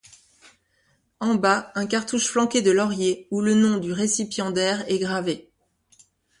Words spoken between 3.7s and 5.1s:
du récipiendaire est